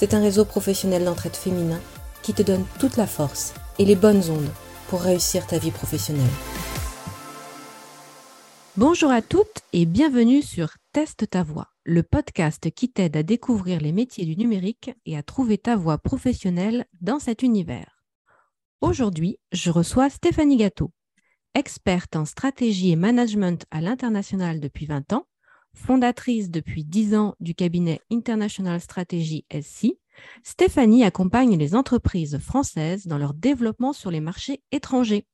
[0.00, 1.78] c'est un réseau professionnel d'entraide féminin
[2.22, 4.48] qui te donne toute la force et les bonnes ondes
[4.88, 6.24] pour réussir ta vie professionnelle.
[8.78, 13.78] Bonjour à toutes et bienvenue sur Teste ta voix, le podcast qui t'aide à découvrir
[13.78, 18.02] les métiers du numérique et à trouver ta voie professionnelle dans cet univers.
[18.80, 20.92] Aujourd'hui, je reçois Stéphanie Gâteau,
[21.54, 25.26] experte en stratégie et management à l'international depuis 20 ans
[25.74, 29.98] Fondatrice depuis 10 ans du cabinet International Strategy SC,
[30.42, 35.26] Stéphanie accompagne les entreprises françaises dans leur développement sur les marchés étrangers.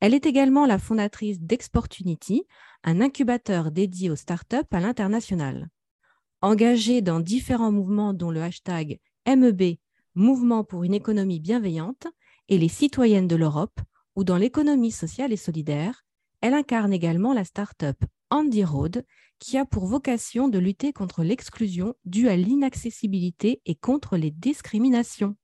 [0.00, 2.44] Elle est également la fondatrice d'Exportunity,
[2.84, 5.68] un incubateur dédié aux startups à l'international.
[6.40, 9.76] Engagée dans différents mouvements dont le hashtag MEB,
[10.14, 12.06] Mouvement pour une économie bienveillante,
[12.48, 13.80] et les citoyennes de l'Europe,
[14.16, 16.04] ou dans l'économie sociale et solidaire,
[16.40, 17.96] elle incarne également la startup
[18.30, 19.04] Andy Road,
[19.38, 25.36] qui a pour vocation de lutter contre l'exclusion due à l'inaccessibilité et contre les discriminations.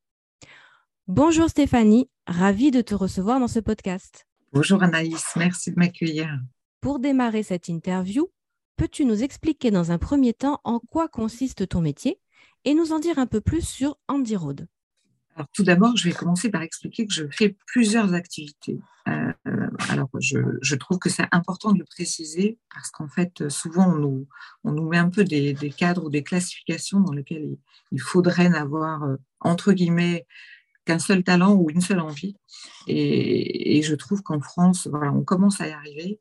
[1.09, 4.27] Bonjour Stéphanie, ravie de te recevoir dans ce podcast.
[4.53, 6.29] Bonjour Anaïs, merci de m'accueillir.
[6.81, 8.29] Pour démarrer cette interview,
[8.77, 12.21] peux-tu nous expliquer dans un premier temps en quoi consiste ton métier
[12.65, 14.69] et nous en dire un peu plus sur Andy Road
[15.53, 18.79] tout d'abord, je vais commencer par expliquer que je fais plusieurs activités.
[19.09, 19.33] Euh,
[19.89, 24.29] alors, je, trouve que c'est important de le préciser parce qu'en fait, souvent, on nous,
[24.65, 27.57] nous met un peu des, cadres ou des classifications dans lesquelles
[27.93, 30.27] il, faudrait n'avoir, euh, entre guillemets,
[30.85, 32.37] qu'un seul talent ou une seule envie.
[32.87, 36.21] Et, je trouve qu'en France, voilà, on commence à y arriver.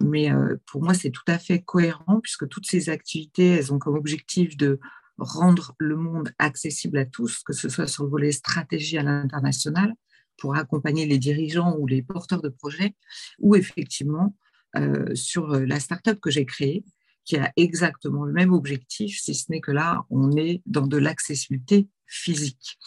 [0.00, 3.78] Mais euh, pour moi, c'est tout à fait cohérent puisque toutes ces activités, elles ont
[3.78, 4.80] comme objectif de
[5.18, 9.94] rendre le monde accessible à tous, que ce soit sur le volet stratégie à l'international,
[10.38, 12.94] pour accompagner les dirigeants ou les porteurs de projets,
[13.38, 14.36] ou effectivement
[14.76, 16.84] euh, sur la start-up que j'ai créée,
[17.24, 20.96] qui a exactement le même objectif, si ce n'est que là, on est dans de
[20.96, 22.78] l'accessibilité physique.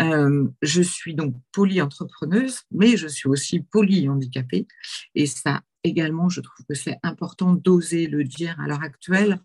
[0.00, 4.66] Euh, je suis donc polyentrepreneuse, mais je suis aussi polyhandicapée,
[5.14, 9.40] et ça également, je trouve que c'est important d'oser le dire à l'heure actuelle,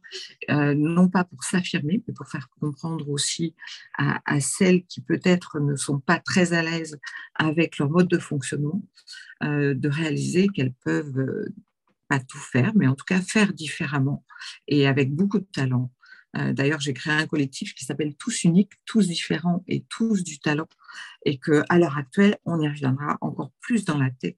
[0.50, 3.56] euh, non pas pour s'affirmer, mais pour faire comprendre aussi
[3.98, 7.00] à, celles qui peut-être ne sont pas très à l'aise
[7.36, 8.84] avec leur mode de fonctionnement,
[9.44, 11.54] euh, de réaliser qu'elles peuvent euh,
[12.08, 14.26] pas tout faire, mais en tout cas faire différemment
[14.68, 15.92] et avec beaucoup de talent.
[16.34, 20.68] D'ailleurs, j'ai créé un collectif qui s'appelle Tous uniques, tous différents et tous du talent.
[21.26, 24.36] Et qu'à l'heure actuelle, on y reviendra encore plus dans la tech.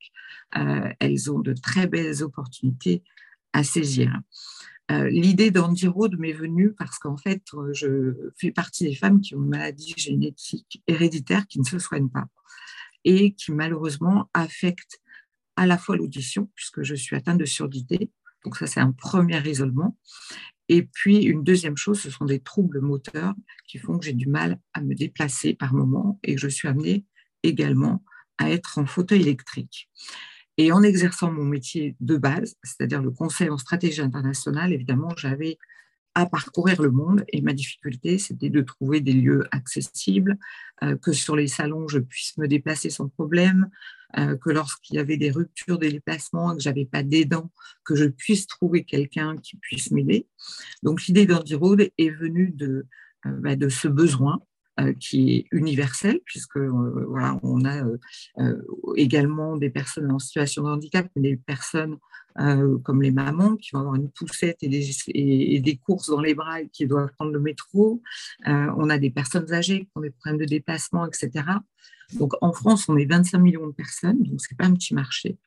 [1.00, 3.04] elles ont de très belles opportunités
[3.54, 4.20] à saisir.
[4.90, 7.44] L'idée d'Andy Road m'est venue parce qu'en fait,
[7.74, 12.10] je fais partie des femmes qui ont une maladie génétique héréditaire qui ne se soigne
[12.10, 12.28] pas
[13.06, 15.00] et qui malheureusement affecte
[15.56, 18.10] à la fois l'audition, puisque je suis atteinte de surdité,
[18.44, 19.98] donc ça c'est un premier isolement,
[20.70, 23.34] et puis, une deuxième chose, ce sont des troubles moteurs
[23.68, 26.68] qui font que j'ai du mal à me déplacer par moment et que je suis
[26.68, 27.06] amenée
[27.44, 28.04] également
[28.38, 29.90] à être en fauteuil électrique.
[30.58, 35.58] Et en exerçant mon métier de base, c'est-à-dire le conseil en stratégie internationale, évidemment, j'avais
[36.16, 40.38] à parcourir le monde et ma difficulté, c'était de trouver des lieux accessibles,
[40.84, 43.70] euh, que sur les salons, je puisse me déplacer sans problème,
[44.18, 47.52] euh, que lorsqu'il y avait des ruptures des déplacements, que j'avais pas d'aidant,
[47.84, 50.28] que je puisse trouver quelqu'un qui puisse m'aider.
[50.84, 52.86] Donc l'idée d'Andy Road est venue de,
[53.26, 54.40] euh, bah, de ce besoin
[55.00, 57.84] qui est universel, puisque euh, voilà, on a
[58.40, 58.62] euh,
[58.96, 61.98] également des personnes en situation de handicap, des personnes
[62.82, 66.34] comme les mamans qui vont avoir une poussette et des, et, des, courses dans les
[66.34, 68.02] bras et qui doivent prendre le métro.
[68.48, 71.44] on a des personnes âgées qui ont des problèmes de déplacement, etc.
[72.14, 75.38] Donc en France, on est 25 millions de personnes, donc c'est pas un petit marché.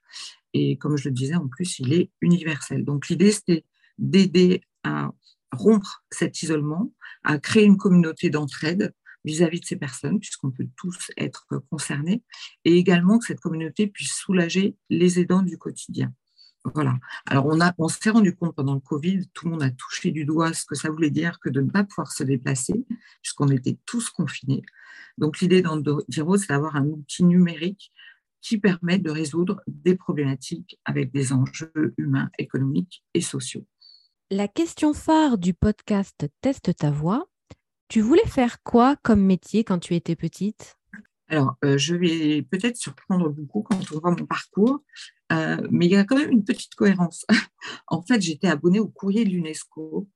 [0.55, 2.85] Et comme je le disais, en plus, il est universel.
[2.85, 3.65] Donc l'idée, c'était
[3.99, 5.11] d'aider à
[5.53, 6.93] rompre cet isolement,
[7.25, 8.95] à créer une communauté d'entraide
[9.27, 12.23] vis-à-vis de ces personnes, puisqu'on peut tous être concernés,
[12.65, 16.15] et également que cette communauté puisse soulager les aidants du quotidien.
[16.75, 16.97] Voilà.
[17.27, 20.11] Alors, on, a, on s'est rendu compte pendant le Covid, tout le monde a touché
[20.11, 22.85] du doigt ce que ça voulait dire que de ne pas pouvoir se déplacer,
[23.23, 24.63] puisqu'on était tous confinés.
[25.19, 27.93] Donc, l'idée d'Endoviro, c'est d'avoir un outil numérique
[28.41, 33.67] qui permet de résoudre des problématiques avec des enjeux humains, économiques et sociaux.
[34.31, 37.29] La question phare du podcast Teste ta voix,
[37.89, 40.77] tu voulais faire quoi comme métier quand tu étais petite?
[41.29, 44.85] Alors, euh, je vais peut-être surprendre beaucoup quand on voit mon parcours,
[45.33, 47.27] euh, mais il y a quand même une petite cohérence.
[47.89, 50.09] en fait, j'étais abonnée au courrier de l'UNESCO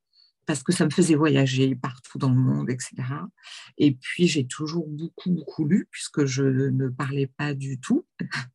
[0.46, 2.93] parce que ça me faisait voyager partout dans le monde, etc.
[3.78, 8.06] Et puis, j'ai toujours beaucoup, beaucoup lu puisque je ne parlais pas du tout.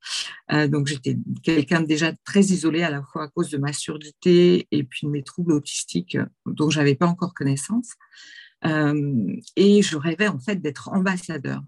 [0.51, 4.67] Euh, donc, j'étais quelqu'un déjà très isolé à la fois à cause de ma surdité
[4.69, 7.95] et puis de mes troubles autistiques dont je n'avais pas encore connaissance.
[8.65, 11.61] Et je rêvais en fait d'être ambassadeur.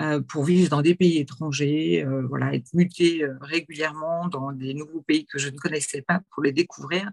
[0.00, 4.72] Euh, pour vivre dans des pays étrangers, euh, voilà, être muté euh, régulièrement dans des
[4.72, 7.10] nouveaux pays que je ne connaissais pas pour les découvrir.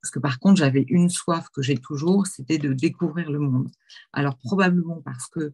[0.00, 3.68] Parce que par contre, j'avais une soif que j'ai toujours, c'était de découvrir le monde.
[4.12, 5.52] Alors probablement parce que,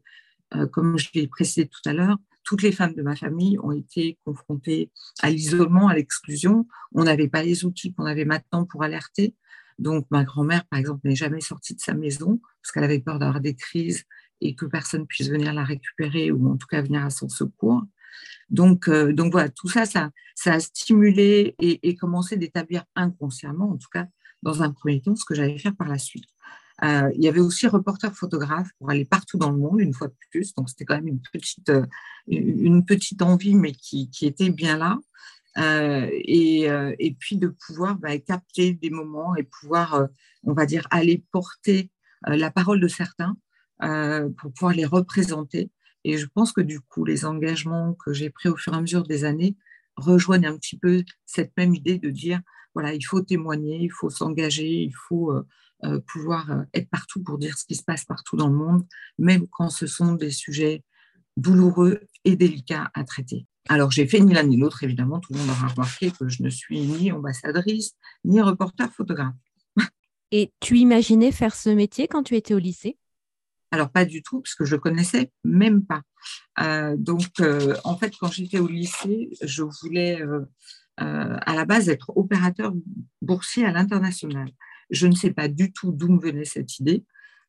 [0.71, 4.19] comme je l'ai précisé tout à l'heure, toutes les femmes de ma famille ont été
[4.27, 4.91] confrontées
[5.23, 6.67] à l'isolement, à l'exclusion.
[6.93, 9.35] On n'avait pas les outils qu'on avait maintenant pour alerter.
[9.79, 13.19] Donc, ma grand-mère, par exemple, n'est jamais sortie de sa maison parce qu'elle avait peur
[13.19, 14.05] d'avoir des crises
[14.41, 17.83] et que personne puisse venir la récupérer ou en tout cas venir à son secours.
[18.51, 20.11] Donc, euh, donc voilà, tout ça, ça,
[20.47, 24.07] a stimulé et, commencé d'établir inconsciemment, en tout cas
[24.43, 26.27] dans un premier temps, ce que j'allais faire par la suite.
[26.83, 30.09] Euh, il y avait aussi reporter photographe pour aller partout dans le monde, une fois
[30.09, 30.53] de plus.
[30.55, 34.99] Donc, c'était quand même une petite, euh, envie, mais qui était bien là.
[35.57, 36.63] Et,
[36.99, 40.09] et, puis de pouvoir bah, capter des moments et pouvoir,
[40.43, 41.91] on va dire, aller porter
[42.27, 43.37] la parole de certains
[43.83, 45.71] euh, pour pouvoir les représenter.
[46.05, 48.81] Et je pense que du coup, les engagements que j'ai pris au fur et à
[48.81, 49.57] mesure des années
[49.97, 52.41] rejoignent un petit peu cette même idée de dire,
[52.75, 55.47] voilà, il faut témoigner, il faut s'engager, il faut euh,
[55.85, 58.87] euh, pouvoir être partout pour dire ce qui se passe partout dans le monde,
[59.19, 60.85] même quand ce sont des sujets
[61.37, 63.47] douloureux et délicats à traiter.
[63.69, 66.43] Alors, j'ai fait ni l'un ni l'autre, évidemment, tout le monde aura remarqué que je
[66.43, 67.93] ne suis ni ambassadrice,
[68.25, 69.35] ni reporter photographe.
[70.31, 72.99] Et tu imaginais faire ce métier quand tu étais au lycée?
[73.71, 76.03] Alors, pas du tout, parce que je ne connaissais même pas.
[76.61, 80.45] Euh, donc, euh, en fait, quand j'étais au lycée, je voulais euh,
[80.99, 82.73] à la base être opérateur
[83.23, 84.51] boursier à l'international.
[84.91, 87.05] Je ne sais pas du tout d'où me venait cette idée,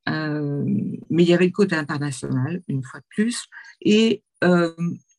[0.06, 3.46] mais il y avait le côté international, une fois de plus,
[3.82, 4.22] et,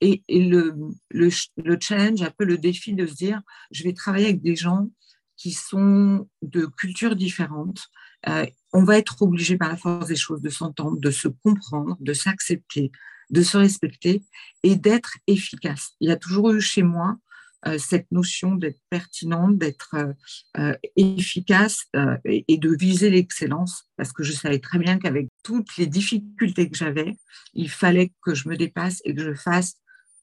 [0.01, 0.75] et, le,
[1.09, 3.41] le, le, challenge, un peu le défi de se dire,
[3.71, 4.89] je vais travailler avec des gens
[5.37, 7.89] qui sont de cultures différentes,
[8.27, 11.95] euh, on va être obligé par la force des choses de s'entendre, de se comprendre,
[11.99, 12.91] de s'accepter,
[13.29, 14.23] de se respecter
[14.63, 15.91] et d'être efficace.
[16.01, 17.17] Il y a toujours eu chez moi
[17.67, 19.95] euh, cette notion d'être pertinente, d'être
[20.57, 21.85] euh, efficace
[22.25, 26.77] et, de viser l'excellence, parce que je savais très bien qu'avec toutes les difficultés que
[26.77, 27.17] j'avais,
[27.53, 29.75] il fallait que je me dépasse et que je fasse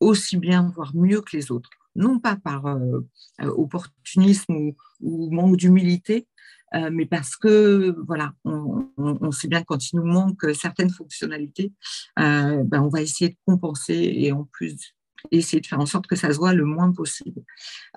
[0.05, 1.71] aussi bien, voire mieux que les autres.
[1.97, 2.65] Non pas par
[3.41, 6.27] opportunisme ou manque d'humilité,
[6.75, 11.73] euh, mais parce que voilà, on, sait bien quand il nous manque certaines fonctionnalités,
[12.19, 14.77] euh, ben on va essayer de compenser et en plus
[15.31, 17.43] essayer de faire en sorte que ça se voit le moins possible.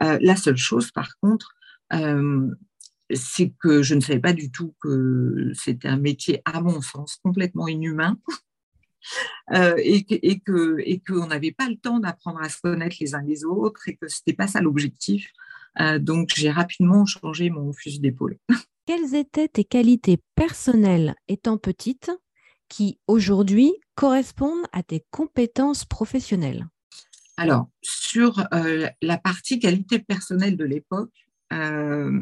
[0.03, 1.53] Euh, la seule chose, par contre,
[3.13, 7.17] c'est que je ne savais pas du tout que c'était un métier, à mon sens,
[7.23, 8.17] complètement inhumain.
[9.51, 13.45] Et qu'on et que, n'avait pas le temps d'apprendre à se connaître les uns les
[13.45, 15.31] autres et que ce n'était pas ça l'objectif.
[15.79, 18.37] Euh, donc, j'ai rapidement changé mon fusil d'épaule.
[18.85, 22.11] Quelles étaient tes qualités personnelles étant petite
[22.69, 26.67] qui, aujourd'hui, correspondent à tes compétences professionnelles?
[27.37, 31.13] Alors, sur euh, la partie qualité personnelle de l'époque,
[31.53, 32.21] euh,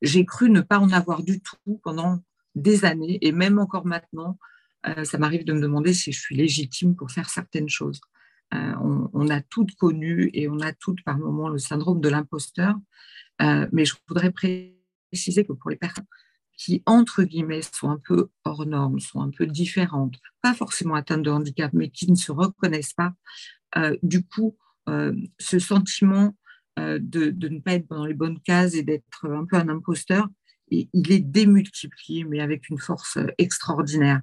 [0.00, 2.20] j'ai cru ne pas en avoir du tout pendant
[2.54, 4.38] des années, et même encore maintenant,
[5.04, 8.00] ça m'arrive de me demander si je suis légitime pour faire certaines choses.
[8.54, 8.74] Euh,
[9.12, 12.74] on, a toutes connu et on a toutes par moments le syndrome de l'imposteur.
[13.40, 16.04] Euh, mais je voudrais préciser que pour les personnes
[16.58, 21.22] qui, entre guillemets, sont un peu hors normes, sont un peu différentes, pas forcément atteintes
[21.22, 23.14] de handicap, mais qui ne se reconnaissent pas,
[23.76, 24.56] euh, du coup,
[25.38, 26.36] ce sentiment
[26.76, 30.26] de, ne pas être dans les bonnes cases et d'être un peu un imposteur,
[30.68, 34.22] il est démultiplié, mais avec une force extraordinaire.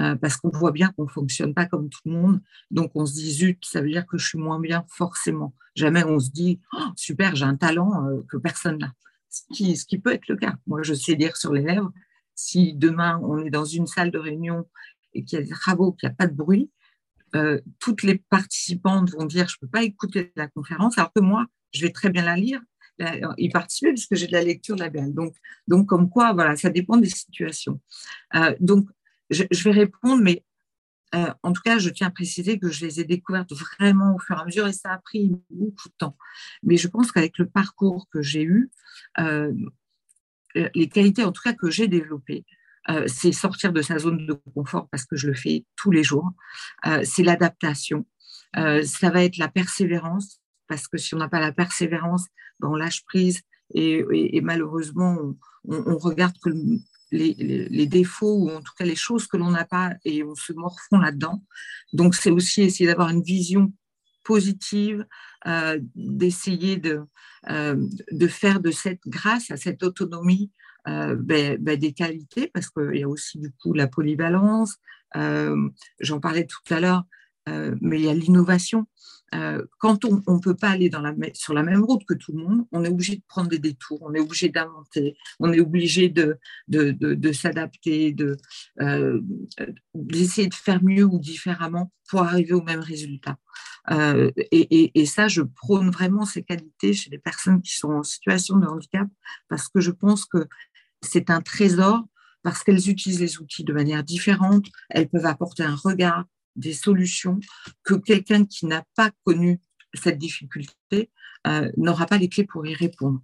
[0.00, 2.40] Euh, parce qu'on voit bien qu'on ne fonctionne pas comme tout le monde.
[2.70, 5.54] Donc on se dit, zut, ça veut dire que je suis moins bien forcément.
[5.74, 8.92] Jamais on se dit, oh, super, j'ai un talent euh, que personne n'a.
[9.28, 10.54] Ce qui, ce qui peut être le cas.
[10.66, 11.92] Moi, je sais lire sur les lèvres.
[12.36, 14.68] Si demain on est dans une salle de réunion
[15.14, 16.70] et qu'il y a des travaux, qu'il n'y a pas de bruit,
[17.34, 21.20] euh, toutes les participantes vont dire je ne peux pas écouter la conférence, alors que
[21.20, 22.60] moi, je vais très bien la lire,
[23.36, 25.12] y participer puisque j'ai de la lecture label.
[25.12, 25.34] Donc,
[25.66, 27.80] donc comme quoi, voilà, ça dépend des situations.
[28.60, 28.88] Donc,
[29.30, 30.44] je, vais répondre, mais
[31.14, 34.18] euh, en tout cas, je tiens à préciser que je les ai découvertes vraiment au
[34.18, 36.16] fur et à mesure et ça a pris beaucoup de temps.
[36.62, 38.70] Mais je pense qu'avec le parcours que j'ai eu,
[40.74, 42.44] les qualités en tout cas que j'ai développées,
[42.90, 46.02] euh, c'est sortir de sa zone de confort parce que je le fais tous les
[46.02, 46.30] jours.
[46.86, 48.06] Euh, c'est l'adaptation.
[48.56, 52.26] Euh, ça va être la persévérance parce que si on n'a pas la persévérance,
[52.60, 53.42] ben, on lâche prise
[53.74, 56.48] et, malheureusement, on, regarde que
[57.10, 60.52] les, défauts ou en tout cas les choses que l'on n'a pas et on se
[60.52, 61.42] morfond là-dedans.
[61.92, 63.72] Donc, c'est aussi essayer d'avoir une vision
[64.24, 65.06] positive,
[65.94, 67.00] d'essayer de,
[67.48, 70.50] de faire de cette grâce à cette autonomie
[70.88, 74.76] euh, ben, ben, des qualités, parce qu'il y a aussi du coup la polyvalence,
[75.16, 75.68] euh,
[76.00, 77.04] j'en parlais tout à l'heure, euh,
[77.80, 78.86] mais il y a l'innovation.
[79.78, 80.90] quand on ne peut pas aller
[81.34, 84.00] sur la même route que tout le monde, on est obligé de prendre des détours,
[84.02, 86.38] on est obligé d'inventer, on est obligé de,
[86.68, 88.16] de, de, s'adapter,
[89.94, 93.36] d'essayer de faire mieux ou différemment pour arriver au même résultat.
[93.90, 98.56] et, et, ça, je prône vraiment ces qualités chez les personnes qui sont en situation
[98.56, 99.08] de handicap
[99.48, 100.46] parce que je pense que
[101.02, 102.04] c'est un trésor
[102.42, 106.24] parce qu'elles utilisent les outils de manière différente, elles peuvent apporter un regard,
[106.56, 107.40] des solutions
[107.84, 109.60] que quelqu'un qui n'a pas connu
[109.94, 111.10] cette difficulté
[111.46, 113.20] euh, n'aura pas les clés pour y répondre.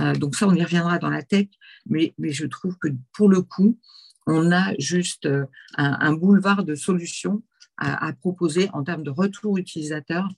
[0.00, 1.48] Euh, donc ça, on y reviendra dans la tech,
[1.86, 3.78] mais, mais je trouve que pour le coup,
[4.26, 5.44] on a juste euh,
[5.76, 7.42] un, boulevard de solutions
[7.76, 10.28] à, proposer en termes de retour utilisateur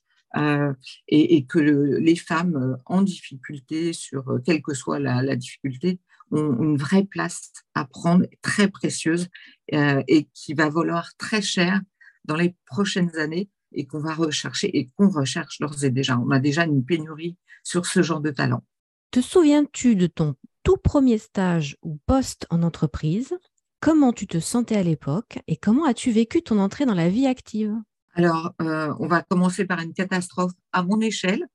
[1.08, 6.00] et, que les femmes en difficulté, sur quelle que soit la difficulté,
[6.32, 9.28] ont une vraie place à prendre, très précieuse,
[9.72, 11.80] et qui va valoir très cher
[12.24, 16.18] dans les prochaines années et qu'on va rechercher et qu'on recherche d'ores et déjà.
[16.18, 18.64] On a déjà une pénurie sur ce genre de talent.
[19.10, 23.36] Te souviens-tu de ton tout premier stage ou poste en entreprise?
[23.80, 27.26] Comment tu te sentais à l'époque et comment as-tu vécu ton entrée dans la vie
[27.26, 27.74] active?
[28.14, 31.46] Alors, euh, on va commencer par une catastrophe à mon échelle,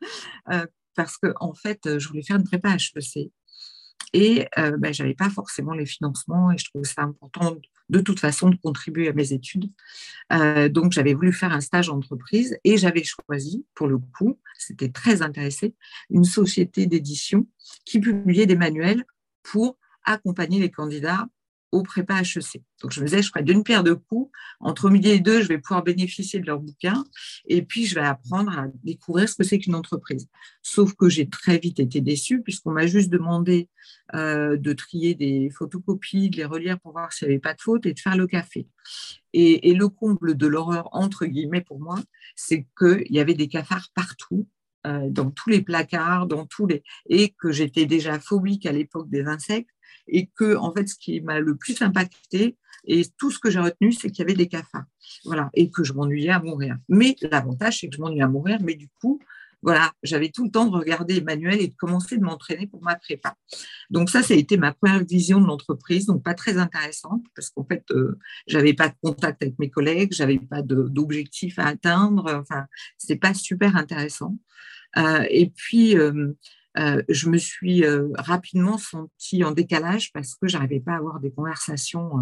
[0.50, 3.30] euh, parce que en fait, je voulais faire une prépa HEC
[4.12, 7.60] et euh, ben, je n'avais pas forcément les financements et je trouvais ça important de
[8.00, 9.70] toute façon de contribuer à mes études.
[10.32, 14.38] Euh, donc j'avais voulu faire un stage en entreprise et j'avais choisi, pour le coup,
[14.58, 15.74] c'était très intéressé,
[16.10, 17.46] une société d'édition
[17.84, 19.04] qui publiait des manuels
[19.42, 21.26] pour accompagner les candidats
[21.76, 22.62] au prépa HEC.
[22.82, 24.30] Donc je me disais, je ferai d'une pierre deux coups.
[24.60, 27.04] Entre midi et deux, je vais pouvoir bénéficier de leurs bouquins
[27.46, 30.28] et puis je vais apprendre à découvrir ce que c'est qu'une entreprise.
[30.62, 33.68] Sauf que j'ai très vite été déçue puisqu'on m'a juste demandé
[34.14, 37.60] euh, de trier des photocopies, de les relire pour voir s'il n'y avait pas de
[37.60, 38.66] faute et de faire le café.
[39.32, 41.98] Et, le comble de l'horreur, entre guillemets, pour moi,
[42.36, 44.48] c'est qu'il y avait des cafards partout
[44.86, 49.10] euh, dans tous les placards, dans tous les et que j'étais déjà phobique à l'époque
[49.10, 49.68] des insectes
[50.08, 53.58] et que, en fait, ce qui m'a le plus impacté, et tout ce que j'ai
[53.58, 54.84] retenu, c'est qu'il y avait des cafards.
[55.24, 56.76] Voilà, et que je m'ennuyais à mourir.
[56.88, 59.20] Mais l'avantage, c'est que je m'ennuyais à mourir, mais du coup,
[59.62, 62.94] voilà, j'avais tout le temps de regarder Emmanuel et de commencer de m'entraîner pour ma
[62.94, 63.34] prépa.
[63.90, 67.50] Donc ça, ça a été ma première vision de l'entreprise, donc pas très intéressante parce
[67.50, 72.32] qu'en fait, euh, j'avais pas de contact avec mes collègues, j'avais pas d'objectif à atteindre.
[72.32, 72.66] Enfin,
[72.96, 74.38] c'était pas super intéressant.
[74.98, 76.32] Euh, et puis, euh,
[76.78, 81.20] euh, je me suis euh, rapidement sentie en décalage parce que j'arrivais pas à avoir
[81.20, 82.12] des conversations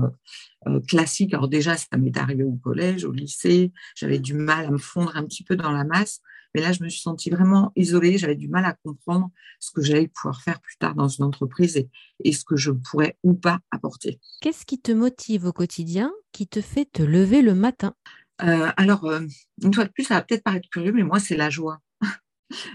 [0.67, 1.35] euh, classiques.
[1.35, 5.17] Alors déjà, ça m'est arrivé au collège, au lycée, j'avais du mal à me fondre
[5.17, 6.21] un petit peu dans la masse.
[6.55, 8.17] Mais là, je me suis sentie vraiment isolée.
[8.17, 11.77] J'avais du mal à comprendre ce que j'allais pouvoir faire plus tard dans une entreprise
[11.77, 11.89] et,
[12.23, 14.21] et ce que je pourrais ou pas apporter.
[14.41, 17.95] Qu'est-ce qui te motive au quotidien, qui te fait te lever le matin?
[18.39, 19.11] Alors,
[19.63, 21.81] une fois de plus, ça va peut-être paraître curieux, mais moi, c'est la joie.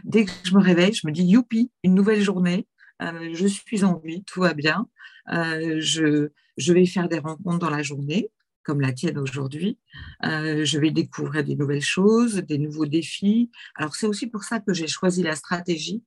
[0.04, 2.68] Dès que je me réveille, je me dis youpi, une nouvelle journée.
[3.02, 4.88] Euh, je suis en vie, tout va bien.
[5.32, 8.30] Euh, je, vais faire des rencontres dans la journée,
[8.64, 9.78] comme la tienne aujourd'hui.
[10.26, 13.52] Euh, je vais découvrir des nouvelles choses, des nouveaux défis.
[13.76, 16.04] Alors c'est aussi pour ça que j'ai choisi la stratégie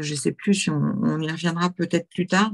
[0.00, 2.52] je ne sais plus si on, y reviendra peut-être plus tard,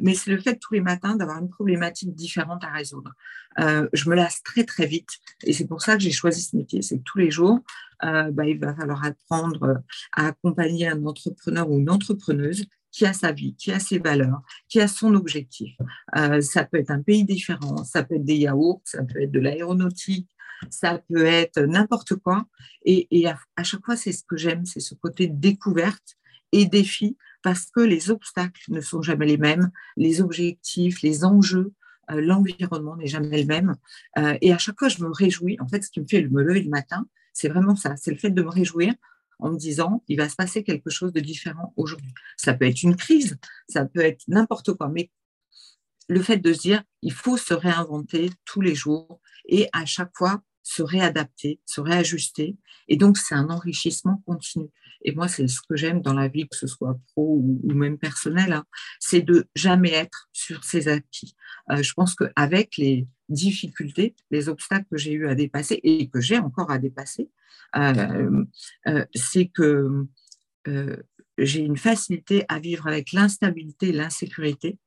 [0.00, 3.12] mais c'est le fait tous les matins d'avoir une problématique différente à résoudre.
[3.58, 5.10] Je me lasse très très vite
[5.44, 6.82] et c'est pour ça que j'ai choisi ce métier.
[6.82, 7.60] C'est que tous les jours,
[8.02, 13.32] bah, il va falloir apprendre à accompagner un entrepreneur ou une entrepreneuse qui a sa
[13.32, 15.76] vie, qui a ses valeurs, qui a son objectif.
[16.40, 19.40] ça peut être un pays différent, ça peut être des yaourts, ça peut être de
[19.40, 20.28] l'aéronautique,
[20.70, 22.46] ça peut être n'importe quoi.
[22.84, 26.16] Et, à, chaque fois, c'est ce que j'aime, c'est ce côté découverte
[26.52, 31.72] et défis parce que les obstacles ne sont jamais les mêmes, les objectifs, les enjeux
[32.08, 33.74] l'environnement n'est jamais le même.
[34.40, 35.56] et à chaque fois, je me réjouis.
[35.60, 37.04] En fait, ce qui me fait me lever le matin,
[37.36, 37.96] c'est vraiment ça.
[37.96, 38.94] C'est le fait de me réjouir
[39.38, 42.14] en me disant, il va se passer quelque chose de différent aujourd'hui.
[42.38, 43.36] Ça peut être une crise,
[43.68, 45.10] ça peut être n'importe quoi, mais
[46.08, 50.12] le fait de se dire, il faut se réinventer tous les jours et à chaque
[50.16, 52.56] fois se réadapter, se réajuster.
[52.88, 54.70] Et donc, c'est un enrichissement continu.
[55.02, 57.98] Et moi, c'est ce que j'aime dans la vie, que ce soit pro ou, même
[57.98, 58.64] personnel, hein,
[58.98, 61.34] c'est de jamais être sur ses acquis.
[61.70, 66.20] Euh, je pense qu'avec les difficultés, les obstacles que j'ai eu à dépasser et que
[66.20, 67.30] j'ai encore à dépasser,
[67.76, 68.44] euh,
[68.86, 70.06] euh, c'est que
[71.38, 74.78] j'ai une facilité à vivre avec l'instabilité et l'insécurité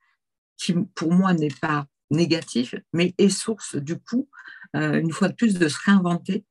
[0.57, 4.29] qui, pour moi, n'est pas négatif, mais est source du coup,
[4.73, 6.45] une fois de plus, de se réinventer.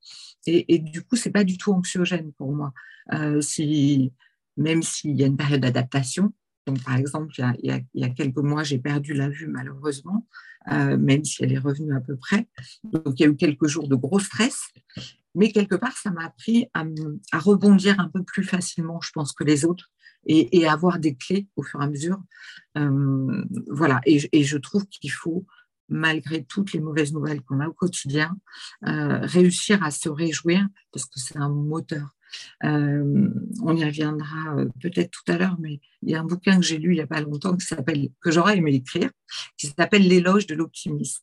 [0.46, 2.72] Et, du coup, c'est pas du tout anxiogène pour moi.
[3.12, 4.12] Euh, si,
[4.56, 6.32] même s'il y a une période d'adaptation,
[6.66, 7.32] donc par exemple,
[7.62, 10.26] il y a, quelques mois, j'ai perdu la vue malheureusement,
[10.70, 12.46] euh, même si elle est revenue à peu près.
[12.84, 14.68] Donc il y a eu quelques jours de gros stress,
[15.34, 16.84] mais quelque part, ça m'a appris à,
[17.38, 19.90] rebondir un peu plus facilement, je pense, que les autres
[20.26, 22.20] et, avoir des clés au fur et à mesure.
[22.76, 25.46] Euh, voilà, et, je trouve qu'il faut,
[25.88, 28.36] malgré toutes les mauvaises nouvelles qu'on a au quotidien,
[28.86, 32.14] euh, réussir à se réjouir parce que c'est un moteur.
[32.64, 33.28] Euh,
[33.62, 36.76] on y reviendra peut-être tout à l'heure, mais il y a un bouquin que j'ai
[36.76, 39.10] lu il n'y a pas longtemps que j'aurais aimé écrire,
[39.56, 41.22] qui s'appelle L'éloge de l'optimisme.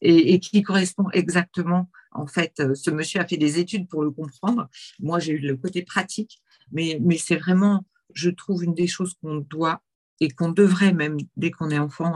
[0.00, 4.68] Et, qui correspond exactement, en fait, ce monsieur a fait des études pour le comprendre.
[5.00, 7.84] Moi, j'ai eu le côté pratique, mais c'est vraiment
[8.16, 9.82] je trouve, une des choses qu'on doit
[10.20, 12.14] et qu'on devrait même, dès qu'on est enfant,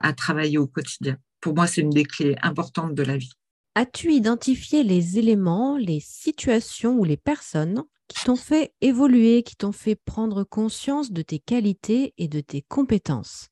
[0.00, 1.16] à, travailler au quotidien.
[1.40, 3.32] Pour moi, c'est une des clés importantes de la vie.
[3.74, 9.72] As-tu identifié les éléments, les situations ou les personnes qui t'ont fait évoluer, qui t'ont
[9.72, 13.48] fait prendre conscience de tes qualités et de tes compétences?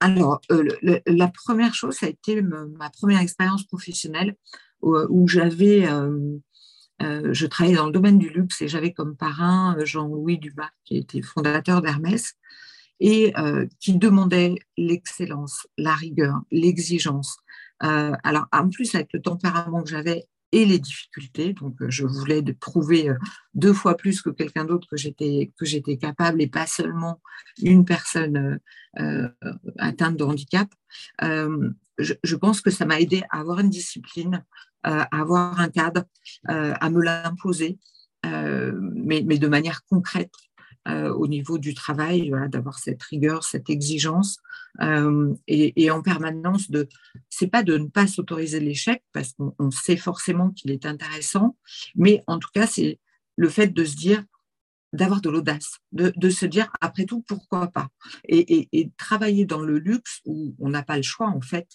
[0.00, 0.64] Alors, euh,
[1.06, 4.36] la première chose, ça a été ma première expérience professionnelle
[4.82, 6.38] où, j'avais euh,
[7.02, 10.72] euh, je travaillais dans le domaine du luxe et j'avais comme parrain euh, Jean-Louis Dubac,
[10.84, 12.34] qui était fondateur d'Hermès,
[13.00, 17.36] et euh, qui demandait l'excellence, la rigueur, l'exigence.
[17.80, 23.12] alors, en plus, avec le tempérament que j'avais et les difficultés, donc je voulais prouver
[23.52, 27.20] deux fois plus que quelqu'un d'autre que j'étais capable et pas seulement
[27.60, 28.58] une personne
[29.78, 30.68] atteinte de handicap.
[31.98, 34.44] Je, pense que ça m'a aidé à avoir une discipline,
[34.86, 36.04] euh, à avoir un cadre,
[36.50, 37.78] euh, à me l'imposer,
[38.26, 40.32] euh, mais, de manière concrète.
[40.86, 44.38] Au niveau du travail, d'avoir cette rigueur, cette exigence,
[45.48, 46.88] et, en permanence de,
[47.28, 51.56] c'est pas de ne pas s'autoriser l'échec parce qu'on sait forcément qu'il est intéressant,
[51.94, 53.00] mais en tout cas c'est
[53.36, 54.24] le fait de se dire,
[54.92, 57.88] d'avoir de l'audace, de, se dire après tout pourquoi pas,
[58.28, 61.68] et, et, travailler dans le luxe où on n'a pas le choix en fait,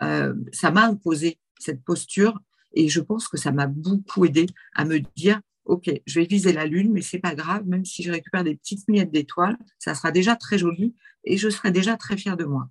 [0.00, 2.38] ça m'a imposé cette posture
[2.74, 6.52] et je pense que ça m'a beaucoup aidé à me dire, OK, je vais viser
[6.52, 9.94] la Lune, mais c'est pas grave, même si je récupère des petites miettes d'étoiles, ça
[9.94, 12.70] sera déjà très joli et je serai déjà très fière de moi.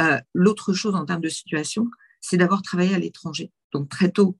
[0.00, 1.88] Euh, l'autre chose en termes de situation,
[2.20, 3.52] c'est d'avoir travaillé à l'étranger.
[3.72, 4.36] Donc très tôt,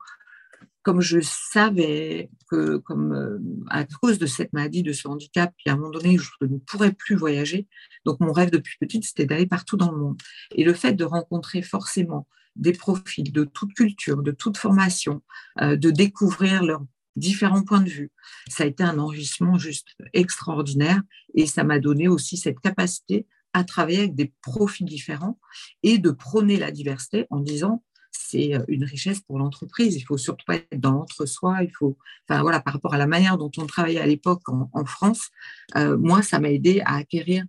[0.83, 3.39] comme je savais que, comme euh,
[3.71, 6.59] à cause de cette maladie, de ce handicap, puis à un moment donné, je ne
[6.59, 7.69] pourrais plus voyager.
[8.05, 10.21] Donc mon rêve depuis petite, c'était d'aller partout dans le monde.
[10.57, 12.27] Et le fait de rencontrer forcément
[12.57, 15.23] des profils de toute culture, de toute formation,
[15.61, 16.85] euh, de découvrir leurs
[17.17, 18.13] différents points de vue.
[18.49, 21.03] Ça a été un enrichissement juste extraordinaire
[21.35, 25.39] et ça m'a donné aussi cette capacité à travailler avec des profils différents
[25.83, 29.97] et de prôner la diversité en disant c'est euh, une richesse pour l'entreprise.
[29.97, 31.63] Il faut surtout pas être dans l'entre-soi.
[31.63, 31.97] Il faut,
[32.29, 35.31] enfin voilà, par rapport à la manière dont on travaillait à l'époque en, France,
[35.77, 37.45] euh, moi, ça m'a aidé à acquérir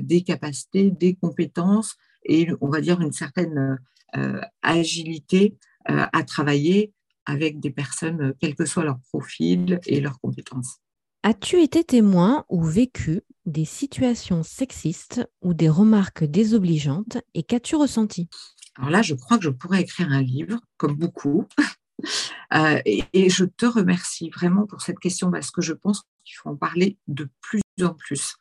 [0.00, 3.78] des capacités, des compétences et on va dire une certaine
[4.16, 5.56] euh, agilité
[5.88, 6.92] euh, à travailler
[7.26, 10.78] avec des personnes, euh, quel que soit leur profil et leurs compétences.
[11.22, 18.28] As-tu été témoin ou vécu des situations sexistes ou des remarques désobligeantes et qu'as-tu ressenti?
[18.76, 21.46] Alors là, je crois que je pourrais écrire un livre, comme beaucoup.
[22.86, 26.56] et, je te remercie vraiment pour cette question parce que je pense qu'il faut en
[26.56, 28.36] parler de plus en plus.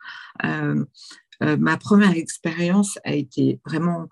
[1.42, 4.08] ma première expérience a été vraiment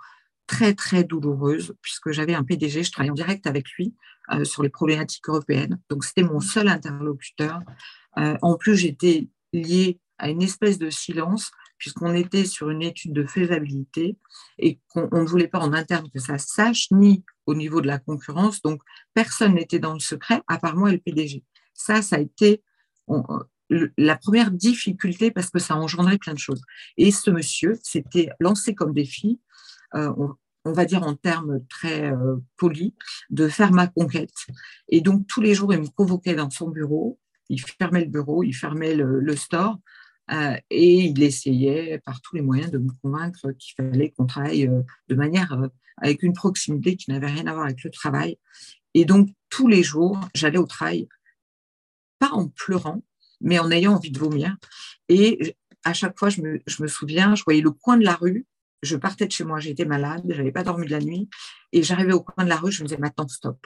[0.48, 3.94] très, très douloureuse, puisque j'avais un PDG, je travaillais en direct avec lui
[4.32, 5.80] euh, sur les problématiques européennes.
[5.90, 7.60] Donc, c'était mon seul interlocuteur.
[8.18, 13.14] Euh, en plus, j'étais liée à une espèce de silence, puisqu'on était sur une étude
[13.14, 14.18] de faisabilité
[14.58, 18.00] et qu'on ne voulait pas en interne que ça sache, ni au niveau de la
[18.00, 18.62] concurrence.
[18.62, 18.82] Donc,
[19.14, 21.44] personne n'était dans le secret, à part moi et le PDG.
[21.74, 22.64] Ça, ça a été
[23.98, 26.62] la première difficulté parce que ça a engendré plein de choses.
[26.98, 29.40] Et ce monsieur s'était lancé comme défi
[29.96, 30.36] euh, on
[30.74, 32.12] va dire en termes très
[32.58, 32.94] polis,
[33.30, 34.34] de faire ma conquête.
[34.90, 38.44] Et donc, tous les jours, il me convoquait dans son bureau, il fermait le bureau,
[38.44, 39.80] il fermait le, store,
[40.70, 44.70] et il essayait par tous les moyens de me convaincre qu'il fallait qu'on travaille
[45.08, 45.58] de manière
[45.98, 48.38] avec une proximité qui n'avait rien à voir avec le travail.
[48.94, 51.08] Et donc, tous les jours, j'allais au travail,
[52.20, 53.04] pas en pleurant,
[53.42, 54.58] mais en ayant envie de vomir.
[55.10, 58.46] Et à chaque fois, je me, souviens, je voyais le coin de la rue,
[58.82, 61.30] je partais de chez moi, j'étais malade, je n'avais pas dormi de la nuit,
[61.72, 63.66] et j'arrivais au coin de la rue, je me disais, maintenant, stop.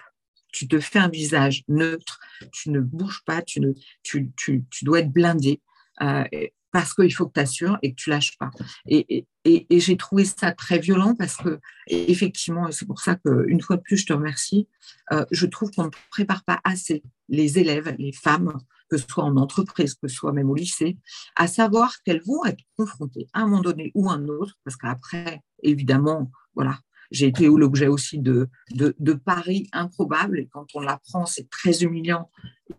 [0.54, 2.20] Tu te fais un visage neutre,
[2.52, 3.72] tu ne bouges pas, tu, ne,
[4.04, 5.62] tu, tu, tu dois être blindé.
[6.02, 6.24] Euh,
[6.72, 8.50] parce qu'il faut que tu assures et que tu lâches pas.
[8.88, 9.26] Et,
[9.70, 13.98] j'ai trouvé ça très violent parce que, effectivement, c'est pour ça qu'une fois de plus,
[13.98, 14.68] je te remercie,
[15.12, 18.58] euh, je trouve qu'on ne prépare pas assez les élèves, les femmes,
[18.92, 20.98] que ce soit en entreprise, que ce soit même au lycée,
[21.38, 24.76] à savoir qu'elles vont être confrontées à un moment donné ou à un autre, parce
[24.76, 26.78] qu'après, évidemment, voilà,
[27.10, 30.40] j'ai été l'objet aussi de, de, paris improbables.
[30.40, 32.30] Et quand on l'apprend, c'est très humiliant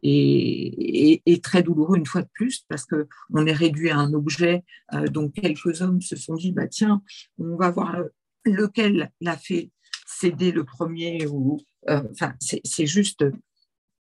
[0.02, 4.64] et, très douloureux une fois de plus parce qu'on est réduit à un objet.
[4.94, 7.02] Euh, donc, quelques hommes se sont dit, bah, tiens,
[7.38, 7.96] on va voir
[8.44, 9.70] lequel l'a fait
[10.06, 11.26] céder le premier.
[11.26, 13.24] ou euh, Enfin, c'est juste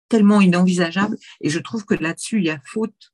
[0.09, 1.17] tellement inenvisageable.
[1.41, 3.13] Et je trouve que là-dessus, il y a faute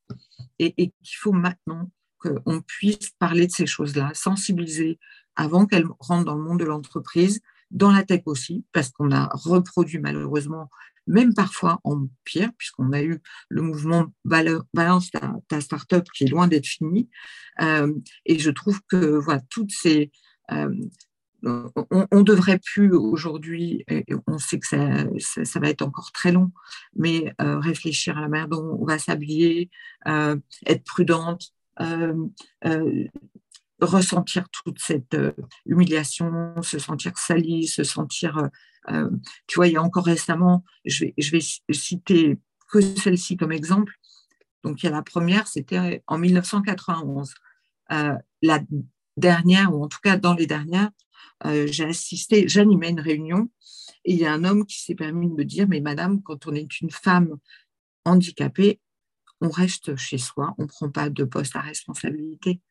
[0.60, 5.00] et, et qu'il faut maintenant qu'on puisse parler de ces choses-là, sensibiliser
[5.36, 9.30] avant qu'elle rentre dans le monde de l'entreprise, dans la tech aussi, parce qu'on a
[9.34, 10.70] reproduit malheureusement,
[11.08, 16.28] même parfois en pire, puisqu'on a eu le mouvement Balance ta, ta startup qui est
[16.28, 17.10] loin d'être fini.
[17.62, 17.94] Euh,
[18.26, 20.12] et je trouve que voilà, toutes ces.
[20.52, 20.74] Euh,
[21.44, 23.86] on, devrait plus aujourd'hui,
[24.28, 25.06] on sait que ça,
[25.44, 26.52] ça, va être encore très long,
[26.96, 29.70] mais euh, réfléchir à la manière dont on va s'habiller,
[30.06, 31.54] être prudente,
[33.86, 35.34] ressentir toute cette euh,
[35.66, 38.48] humiliation, se sentir sali, se sentir, euh,
[38.90, 39.10] euh,
[39.48, 41.42] tu vois, il y a encore récemment, je vais, je vais
[41.74, 42.40] citer
[42.72, 43.94] que celle-ci comme exemple.
[44.64, 47.34] Donc, il y a la première, c'était en 1991.
[47.90, 48.60] la
[49.18, 50.90] dernière, ou en tout cas dans les dernières,
[51.46, 53.50] j'ai assisté, j'animais une réunion
[54.06, 56.48] et il y a un homme qui s'est permis de me dire, mais madame, quand
[56.48, 57.38] on est une femme
[58.06, 58.80] handicapée,
[59.42, 62.62] on reste chez soi, on ne prend pas de poste à responsabilité.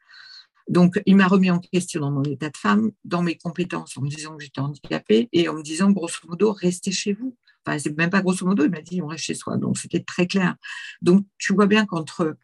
[0.69, 4.03] Donc, il m'a remis en question dans mon état de femme, dans mes compétences, en
[4.03, 7.37] me disant que j'étais handicapée et en me disant, grosso modo, restez chez vous.
[7.67, 9.57] Enfin, même pas grosso modo, il m'a dit, on reste chez soi.
[9.57, 10.55] Donc, c'était très clair.
[11.03, 12.37] Donc, tu vois bien qu'entre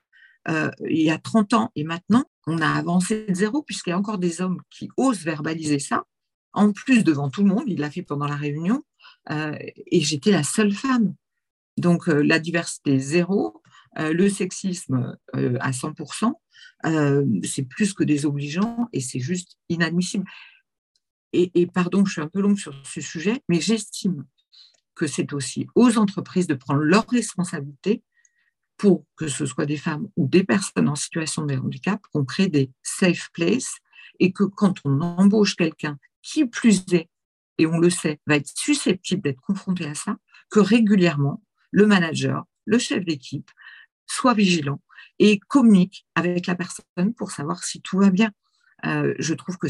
[0.49, 3.93] euh, il y a 30 ans et maintenant, on a avancé de zéro, puisqu'il y
[3.93, 6.05] a encore des hommes qui osent verbaliser ça.
[6.53, 8.83] En plus, devant tout le monde, il l'a fait pendant la réunion,
[9.31, 9.57] euh,
[9.87, 11.15] et j'étais la seule femme.
[11.77, 13.63] Donc, euh, la diversité zéro,
[13.99, 16.35] le sexisme à 100%,
[16.85, 20.25] euh, c'est plus que désobligeant et c'est juste inadmissible.
[21.33, 24.25] Et, pardon, je suis un peu longue sur ce sujet, mais j'estime
[24.95, 28.03] que c'est aussi aux entreprises de prendre leurs responsabilités
[28.77, 32.49] pour que ce soit des femmes ou des personnes en situation de handicap, qu'on crée
[32.49, 33.77] des safe places
[34.21, 37.09] et que quand on embauche quelqu'un qui plus est,
[37.59, 40.17] et on le sait, va être susceptible d'être confronté à ça,
[40.51, 43.51] que régulièrement, le manager, le chef d'équipe,
[44.07, 44.81] soit vigilant
[45.19, 48.31] et communique avec la personne pour savoir si tout va bien.
[48.85, 49.69] Euh, je trouve que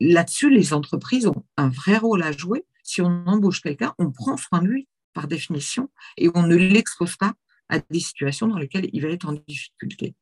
[0.00, 2.64] là-dessus, les entreprises ont un vrai rôle à jouer.
[2.82, 7.16] Si on embauche quelqu'un, on prend soin de lui par définition et on ne l'expose
[7.16, 7.34] pas
[7.70, 10.14] à des situations dans lesquelles il va être en difficulté.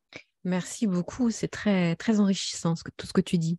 [0.44, 3.58] Merci beaucoup, c'est très, très enrichissant tout ce que tu dis.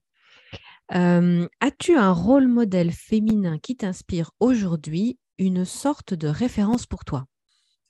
[0.95, 7.25] Euh, as-tu un rôle modèle féminin qui t'inspire aujourd'hui, une sorte de référence pour toi?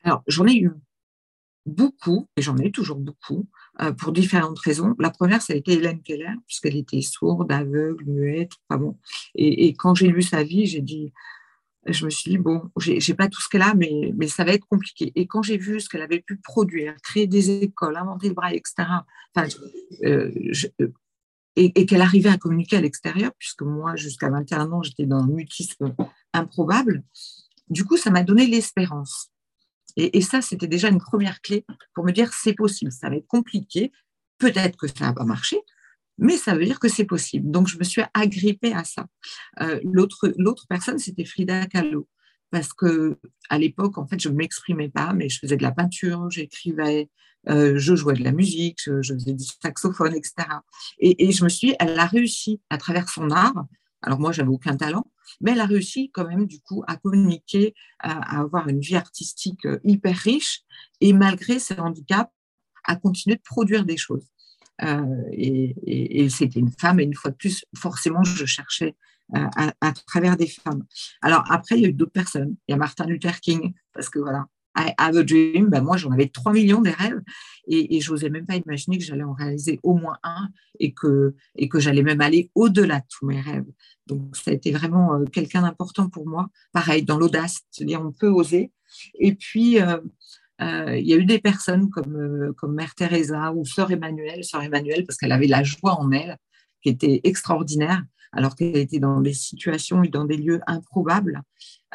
[0.04, 0.72] Alors, j'en ai eu
[1.66, 3.48] beaucoup, et j'en ai toujours beaucoup,
[3.82, 4.96] euh, pour différentes raisons.
[5.00, 8.54] La première, ça a été Hélène Keller, puisqu'elle était sourde, aveugle, muette.
[8.70, 8.98] bon.
[9.36, 11.14] et, quand j'ai lu sa vie, j'ai dit,
[11.86, 14.54] je me suis dit, bon, j'ai pas tout ce qu'elle a, mais, mais ça va
[14.54, 15.12] être compliqué.
[15.16, 18.58] Et quand j'ai vu ce qu'elle avait pu produire, créer des écoles, inventer le braille,
[18.58, 18.90] etc.,
[19.38, 20.30] euh,
[20.82, 20.92] euh,
[21.56, 25.24] et, et qu'elle arrivait à communiquer à l'extérieur, puisque moi, jusqu'à 21 ans, j'étais dans
[25.24, 25.96] un mutisme
[26.34, 27.04] improbable,
[27.70, 29.32] du coup, ça m'a donné l'espérance.
[29.96, 32.92] Et, ça, c'était déjà une première clé pour me dire c'est possible.
[32.92, 33.92] Ça va être compliqué,
[34.38, 35.60] peut-être que ça va pas marcher,
[36.20, 37.50] mais ça veut dire que c'est possible.
[37.50, 39.08] Donc, je me suis agrippée à ça.
[39.62, 42.08] Euh, l'autre, personne, c'était Frida Kahlo.
[42.52, 43.18] Parce que
[43.50, 47.10] à l'époque, en fait, je ne m'exprimais pas, mais je faisais de la peinture, j'écrivais,
[47.48, 50.48] euh, je jouais de la musique, je, faisais du saxophone, etc.
[51.00, 53.66] Et, et, je me suis dit, elle a réussi à travers son art.
[54.02, 57.76] Alors moi, j'avais aucun talent, mais elle a réussi quand même du coup à communiquer,
[58.00, 60.62] à, avoir une vie artistique euh, hyper riche
[61.02, 62.32] et malgré ses handicaps,
[62.86, 64.26] à continuer de produire des choses.
[64.84, 68.96] Euh, et, c'était une femme, et une fois de plus, forcément, je cherchais
[69.34, 70.86] à, travers des femmes.
[71.22, 72.56] Alors après, il y a eu d'autres personnes.
[72.68, 75.68] Il y a Martin Luther King, parce que voilà, I have a dream.
[75.68, 77.22] Ben moi, j'en avais 3 millions des rêves
[77.68, 80.94] et, et je n'osais même pas imaginer que j'allais en réaliser au moins un et
[80.94, 83.66] que, et que j'allais même aller au-delà de tous mes rêves.
[84.08, 86.50] Donc, ça a été vraiment euh, quelqu'un d'important pour moi.
[86.72, 88.72] Pareil, dans l'audace, c'est-à-dire on peut oser.
[89.16, 90.02] Et puis, euh, euh,
[90.60, 95.06] il y a eu des personnes comme, comme Mère Teresa ou Sœur Emmanuel, Sœur Emmanuel,
[95.06, 96.38] parce qu'elle avait la joie en elle,
[96.82, 101.42] qui était extraordinaire alors qu'elle était dans des situations et dans des lieux improbables.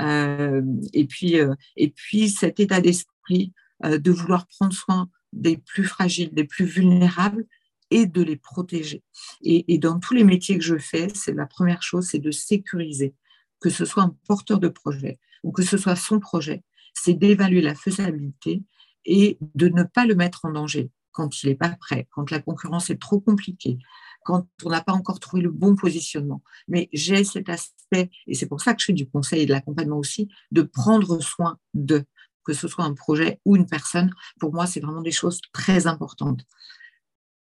[0.01, 3.53] Euh, et, puis, euh, et puis cet état d'esprit
[3.85, 7.47] euh, de vouloir prendre soin des plus fragiles, des plus vulnérables
[7.91, 9.03] et de les protéger.
[9.43, 13.15] Et, dans tous les métiers que je fais, c'est la première chose, c'est de sécuriser,
[13.61, 16.65] que ce soit un porteur de projet ou que ce soit son projet,
[16.95, 18.63] c'est d'évaluer la faisabilité
[19.05, 22.41] et de ne pas le mettre en danger quand il n'est pas prêt, quand la
[22.41, 23.79] concurrence est trop compliquée,
[24.25, 26.43] quand on n'a pas encore trouvé le bon positionnement.
[26.67, 29.53] Mais j'ai cet aspect, et c'est pour ça que je fais du conseil et de
[29.53, 32.05] l'accompagnement aussi, de prendre soin de,
[32.45, 34.13] que ce soit un projet ou une personne.
[34.41, 36.45] Pour moi, c'est vraiment des choses très importantes.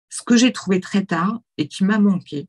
[0.09, 2.47] Ce que j'ai trouvé très tard et qui m'a manqué,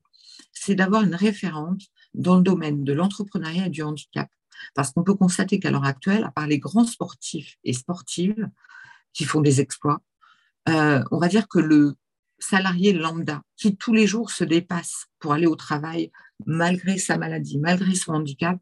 [0.52, 1.82] c'est d'avoir une référente
[2.14, 4.28] dans le domaine de l'entrepreneuriat et du handicap.
[4.74, 8.48] Parce qu'on peut constater qu'à l'heure actuelle, à part les grands sportifs et sportives
[9.12, 10.00] qui font des exploits,
[10.68, 11.94] euh, on va dire que le
[12.38, 16.10] salarié lambda qui tous les jours se dépasse pour aller au travail
[16.46, 18.58] malgré sa maladie, malgré son handicap,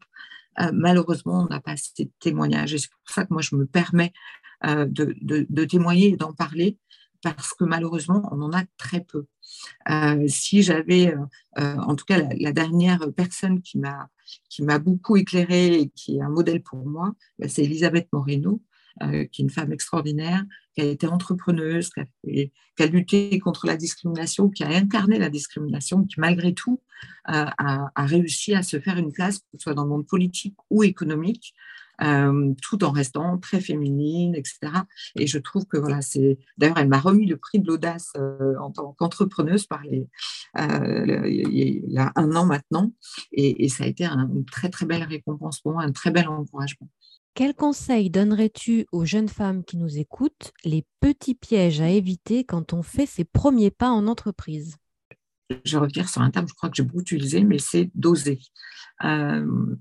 [0.59, 2.73] euh, malheureusement, on n'a pas assez de témoignages.
[2.73, 4.11] Et c'est pour ça que moi, je me permets
[4.65, 6.77] euh, de, témoigner et d'en parler
[7.21, 9.25] parce que malheureusement, on en a très peu.
[10.27, 11.13] si j'avais,
[11.57, 14.09] en tout cas, la, dernière personne qui m'a
[14.49, 18.61] qui m'a beaucoup éclairée et qui est un modèle pour moi, bah, c'est Elisabeth Moreno,
[19.01, 20.43] euh, qui est une femme extraordinaire,
[20.75, 26.03] qui a été entrepreneuse, qui a, lutté contre la discrimination, qui a incarné la discrimination,
[26.03, 26.81] qui malgré tout
[27.29, 30.55] euh, a, réussi à se faire une place, que ce soit dans le monde politique
[30.69, 31.53] ou économique,
[32.01, 34.59] euh, tout en restant très féminine, etc.
[35.15, 38.13] Et je trouve que voilà, c'est d'ailleurs elle m'a remis le prix de l'audace
[38.59, 40.07] en tant qu'entrepreneuse par les,
[40.57, 42.91] il y a un an maintenant,
[43.31, 46.27] et, et ça a été une très très belle récompense pour moi, un très bel
[46.27, 46.89] encouragement.
[47.35, 52.73] Quel conseil donnerais-tu aux jeunes femmes qui nous écoutent, les petits pièges à éviter quand
[52.73, 54.75] on fait ses premiers pas en entreprise?
[55.63, 58.39] Je reviens sur un terme, je crois que j'ai beaucoup utilisé, mais c'est d'oser.
[59.03, 59.75] Euh,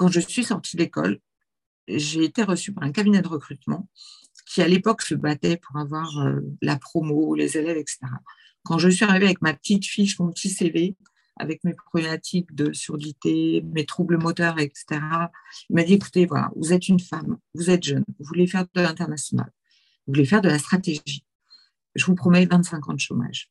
[0.00, 1.20] quand je suis sortie d'école,
[1.86, 3.86] j'ai été reçue par un cabinet de recrutement
[4.46, 7.98] qui, à l'époque, se battait pour avoir euh, la promo, les élèves, etc.
[8.62, 10.96] Quand je suis arrivée avec ma petite fiche, mon petit CV,
[11.36, 15.02] avec mes problématiques de surdité, mes troubles moteurs, etc.
[15.68, 18.64] Il m'a dit, écoutez, voilà, vous êtes une femme, vous êtes jeune, vous voulez faire
[18.74, 19.52] de l'international,
[20.06, 21.26] vous voulez faire de la stratégie.
[21.94, 23.50] Je vous promets 25 ans de chômage.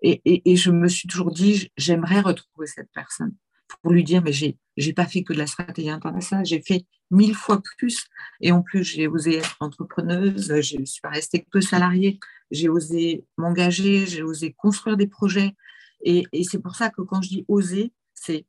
[0.00, 3.34] Et, je me suis toujours dit, j'aimerais retrouver cette personne
[3.82, 6.86] pour lui dire, mais j'ai n'ai pas fait que de la stratégie internationale, j'ai fait
[7.10, 8.06] mille fois plus.
[8.40, 12.18] Et en plus, j'ai osé être entrepreneuse, je ne suis pas restée que salariée,
[12.50, 15.54] j'ai osé m'engager, j'ai osé construire des projets,
[16.04, 18.46] et, c'est pour ça que quand je dis oser, c'est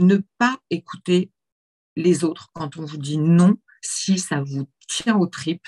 [0.00, 1.32] ne pas écouter
[1.96, 5.66] les autres quand on vous dit non, si ça vous tient aux tripes.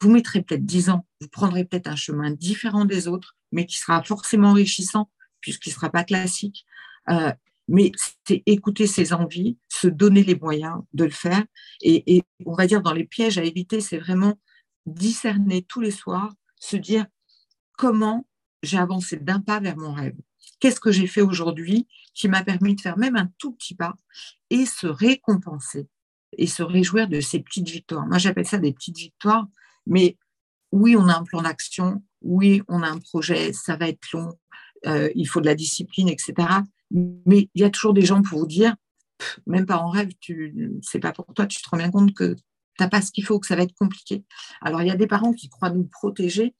[0.00, 3.76] Vous mettrez peut-être 10 ans, vous prendrez peut-être un chemin différent des autres, mais qui
[3.76, 5.10] sera forcément enrichissant,
[5.40, 6.64] puisqu'il ne sera pas classique.
[7.10, 7.32] Euh,
[7.68, 7.92] mais
[8.26, 11.44] c'est écouter ses envies, se donner les moyens de le faire.
[11.80, 14.38] Et, on va dire dans les pièges à éviter, c'est vraiment
[14.86, 17.06] discerner tous les soirs, se dire
[17.76, 18.26] comment
[18.62, 20.16] j'ai avancé d'un pas vers mon rêve.
[20.60, 23.94] Qu'est-ce que j'ai fait aujourd'hui qui m'a permis de faire même un tout petit pas
[24.50, 25.88] et se récompenser
[26.36, 28.06] et se réjouir de ces petites victoires.
[28.06, 29.46] Moi, j'appelle ça des petites victoires,
[29.86, 30.16] mais
[30.72, 34.32] oui, on a un plan d'action, oui, on a un projet, ça va être long,
[34.86, 36.34] euh, il faut de la discipline, etc.
[36.94, 38.74] Mais il y a toujours des gens pour vous dire,
[39.46, 42.34] même pas en rêve, tu, c'est pas pour toi, tu te rends bien compte que
[42.34, 42.42] tu
[42.80, 44.24] n'as pas ce qu'il faut, que ça va être compliqué.
[44.60, 46.54] Alors, il y a des parents qui croient nous protéger,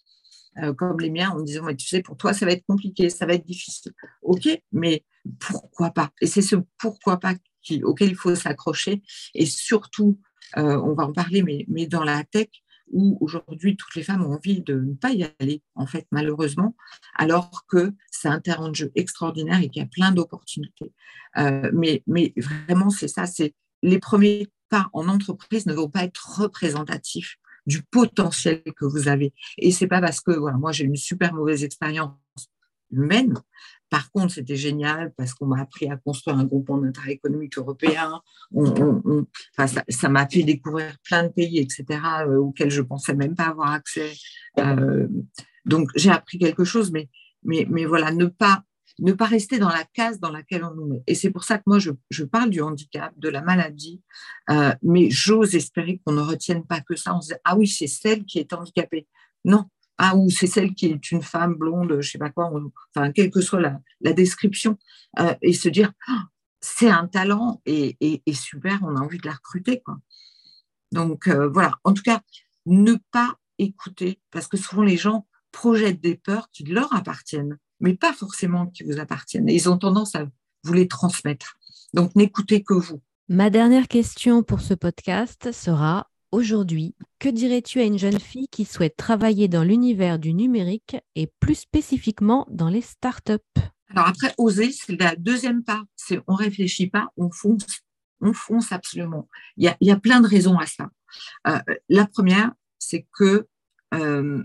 [0.58, 3.26] euh, comme les miens en disant, tu sais, pour toi, ça va être compliqué, ça
[3.26, 3.92] va être difficile.
[4.22, 5.04] OK, mais
[5.40, 6.10] pourquoi pas?
[6.20, 7.34] Et c'est ce pourquoi pas
[7.82, 9.02] auquel il faut s'accrocher.
[9.34, 10.20] Et surtout,
[10.56, 12.48] euh, on va en parler, mais, mais dans la tech,
[12.92, 16.76] où aujourd'hui toutes les femmes ont envie de ne pas y aller, en fait, malheureusement,
[17.16, 20.92] alors que c'est un terrain de jeu extraordinaire et qu'il y a plein d'opportunités.
[21.36, 22.02] Euh, mais,
[22.36, 27.82] vraiment, c'est ça, c'est les premiers pas en entreprise ne vont pas être représentatifs du
[27.82, 29.32] potentiel que vous avez.
[29.58, 32.12] Et c'est pas parce que voilà, moi j'ai une super mauvaise expérience
[33.90, 38.20] Par contre, c'était génial parce qu'on m'a appris à construire un groupement d'intérêt économique européen.
[39.88, 41.84] ça m'a fait découvrir plein de pays, etc.,
[42.26, 44.12] euh, auxquels je pensais même pas avoir accès.
[44.58, 45.06] Euh,
[45.64, 47.08] donc, j'ai appris quelque chose, mais,
[47.44, 48.64] mais, mais voilà, ne pas
[49.00, 51.02] ne pas rester dans la case dans laquelle on nous met.
[51.06, 54.00] Et c'est pour ça que moi, je, parle du handicap, de la maladie,
[54.50, 57.14] euh, mais j'ose espérer qu'on ne retienne pas que ça.
[57.14, 59.06] On se dit, ah oui, c'est celle qui est handicapée.
[59.44, 59.64] Non.
[59.98, 62.50] Ah, ou c'est celle qui est une femme blonde, je sais pas quoi,
[62.94, 64.76] enfin, quelle que soit la, description,
[65.20, 66.24] euh, et se dire, ah,
[66.60, 69.80] c'est un talent et, super, on a envie de la recruter.
[69.82, 69.98] Quoi.
[70.90, 72.20] Donc euh, voilà, en tout cas,
[72.66, 77.94] ne pas écouter, parce que souvent les gens projettent des peurs qui leur appartiennent mais
[77.94, 79.48] pas forcément qui vous appartiennent.
[79.48, 80.26] ils ont tendance à
[80.64, 81.58] vous les transmettre.
[81.92, 83.00] Donc n'écoutez que vous.
[83.28, 88.64] Ma dernière question pour ce podcast sera aujourd'hui, que dirais-tu à une jeune fille qui
[88.64, 93.38] souhaite travailler dans l'univers du numérique et plus spécifiquement dans les startups?
[93.90, 95.84] Alors après, oser, c'est la deuxième part.
[95.94, 97.80] C'est on réfléchit pas, on fonce.
[98.20, 99.28] On fonce absolument.
[99.56, 100.90] Il y a, plein de raisons à ça.
[101.46, 103.46] Euh, la première, c'est que
[103.92, 104.42] euh,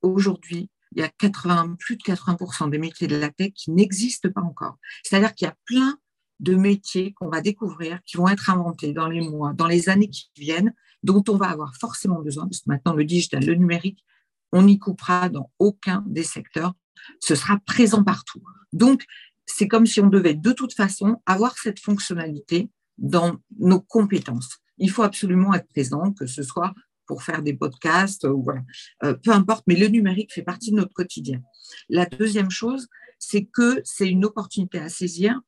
[0.00, 4.30] aujourd'hui, il y a 80, plus de 80% des métiers de la tech qui n'existent
[4.30, 4.78] pas encore.
[5.02, 5.98] C'est-à-dire qu'il y a plein
[6.40, 10.08] de métiers qu'on va découvrir, qui vont être inventés dans les mois, dans les années
[10.08, 10.72] qui viennent,
[11.04, 14.04] dont on va avoir forcément besoin, parce que maintenant le digital, le numérique,
[14.52, 16.74] on n'y coupera dans aucun des secteurs,
[17.20, 18.42] ce sera présent partout.
[18.72, 19.04] Donc,
[19.46, 24.58] c'est comme si on devait de toute façon avoir cette fonctionnalité dans nos compétences.
[24.78, 26.72] Il faut absolument être présent, que ce soit
[27.06, 28.62] pour faire des podcasts, ou voilà.
[29.02, 31.42] Euh, peu importe, mais le numérique fait partie de notre quotidien.
[31.90, 32.88] La deuxième chose,
[33.18, 35.38] c'est que c'est une opportunité à saisir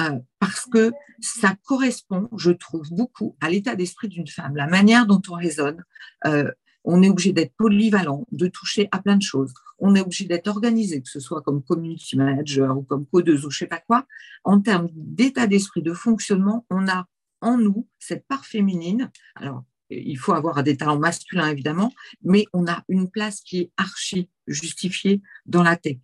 [0.00, 5.06] euh, parce que ça correspond, je trouve, beaucoup à l'état d'esprit d'une femme, la manière
[5.06, 5.82] dont on raisonne.
[6.26, 6.50] Euh,
[6.84, 9.52] on est obligé d'être polyvalent, de toucher à plein de choses.
[9.78, 13.50] On est obligé d'être organisé, que ce soit comme community manager ou comme codeuse ou
[13.50, 14.06] je sais pas quoi.
[14.44, 17.06] En termes d'état d'esprit, de fonctionnement, on a
[17.40, 19.10] en nous cette part féminine.
[19.34, 23.72] Alors, il faut avoir des talents masculins, évidemment, mais on a une place qui est
[23.76, 25.98] archi justifiée dans la tech.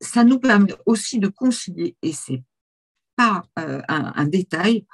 [0.00, 2.42] Ça nous permet aussi de concilier, et c'est
[3.16, 4.86] pas euh, un, détail,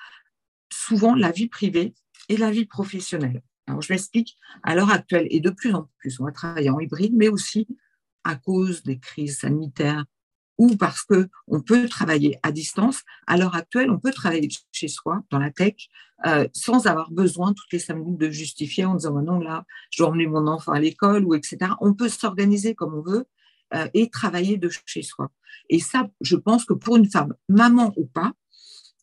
[0.73, 1.95] souvent la vie privée
[2.29, 3.43] et la vie professionnelle.
[3.67, 6.81] Alors, je m'explique, à l'heure actuelle, et de plus en plus, on va travailler en
[6.81, 7.67] hybride, mais aussi
[8.25, 10.05] à cause des crises sanitaires,
[10.59, 13.03] ou parce que on peut travailler à distance.
[13.27, 15.75] À l'heure actuelle, on peut travailler chez soi, dans la tech,
[16.27, 20.09] euh, sans avoir besoin toutes les cinq de justifier en disant non, là, je dois
[20.09, 21.73] emmener mon enfant à l'école ou etc.
[21.81, 23.27] On peut s'organiser comme on veut
[23.75, 25.31] euh, et travailler de chez soi.
[25.69, 28.33] Et ça, je pense que pour une femme, maman ou pas,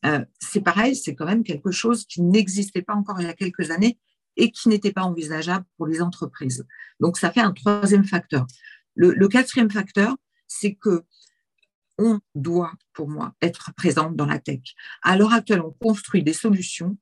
[0.05, 3.33] euh, c'est pareil, c'est quand même quelque chose qui n'existait pas encore il y a
[3.33, 3.97] quelques années
[4.35, 6.65] et qui n'était pas envisageable pour les entreprises.
[6.99, 8.45] Donc, ça fait un troisième facteur.
[8.95, 10.15] Le, quatrième facteur,
[10.47, 11.03] c'est que
[11.97, 14.61] on doit, pour moi, être présente dans la tech.
[15.01, 16.97] À l'heure actuelle, on construit des solutions,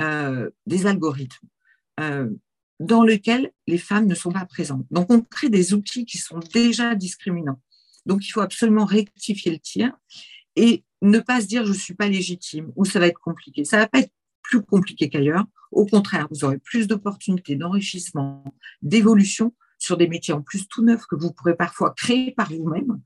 [0.00, 1.48] euh, des algorithmes,
[2.80, 4.86] dans lesquels les femmes ne sont pas présentes.
[4.90, 7.60] Donc, on crée des outils qui sont déjà discriminants.
[8.06, 9.92] Donc, il faut absolument rectifier le tir
[10.56, 13.64] et ne pas se dire je ne suis pas légitime ou ça va être compliqué.
[13.64, 14.12] Ça ne va pas être
[14.42, 15.44] plus compliqué qu'ailleurs.
[15.70, 18.44] Au contraire, vous aurez plus d'opportunités d'enrichissement,
[18.82, 23.00] d'évolution sur des métiers en plus tout neufs que vous pourrez parfois créer par vous-même.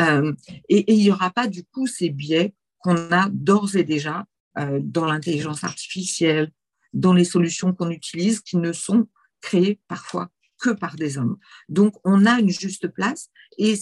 [0.00, 0.32] Euh,
[0.68, 4.26] et, il n'y aura pas du coup ces biais qu'on a d'ores et déjà
[4.58, 6.50] euh, dans l'intelligence artificielle,
[6.92, 9.06] dans les solutions qu'on utilise qui ne sont
[9.40, 11.38] créées parfois que par des hommes.
[11.68, 13.74] Donc on a une juste place et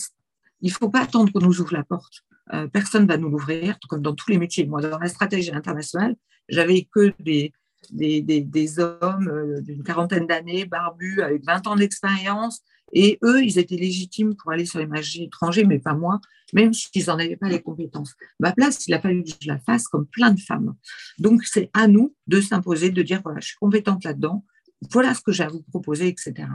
[0.61, 2.25] il ne faut pas attendre qu'on nous ouvre la porte.
[2.53, 4.67] Euh, personne ne va nous l'ouvrir, comme dans tous les métiers.
[4.67, 6.15] Moi, dans la stratégie internationale,
[6.49, 7.53] j'avais que des,
[7.91, 12.63] des, hommes euh, d'une quarantaine d'années, barbus, avec 20 ans d'expérience.
[12.93, 16.21] Et eux, ils étaient légitimes pour aller sur les marchés étrangers, mais pas moi,
[16.53, 18.15] même s'ils n'en avaient pas les compétences.
[18.39, 20.77] Ma place, il a fallu que je la fasse comme plein de femmes.
[21.19, 24.45] Donc, c'est à nous de s'imposer, de dire, voilà, je suis compétente là-dedans,
[24.91, 26.49] voilà ce que j'ai à vous proposer, etc.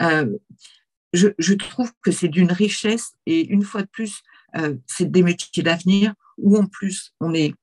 [0.00, 0.36] Euh,
[1.12, 4.22] je, trouve que c'est d'une richesse et une fois de plus,
[4.56, 7.54] euh, c'est des métiers d'avenir où en plus on est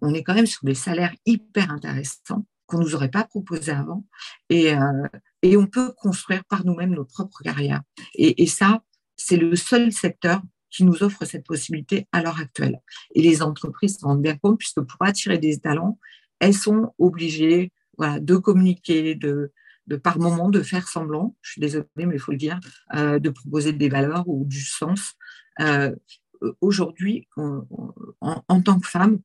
[0.00, 3.72] on est quand même sur des salaires hyper intéressants qu'on ne nous aurait pas proposés
[3.72, 4.04] avant.
[4.50, 5.06] Et, euh,
[5.42, 7.82] et on peut construire par nous-mêmes nos propres carrières.
[8.14, 8.82] Et, ça,
[9.16, 12.80] c'est le seul secteur qui nous offre cette possibilité à l'heure actuelle.
[13.14, 15.98] Et les entreprises se rendent bien compte, puisque pour attirer des talents,
[16.40, 19.52] elles sont obligées de communiquer, de,
[20.02, 22.60] par moment de faire semblant, je suis désolée, mais il faut le dire,
[22.94, 25.14] euh, de proposer des valeurs ou du sens.
[25.60, 25.94] Euh,
[26.60, 27.28] aujourd'hui,
[28.20, 29.20] en, tant que femme,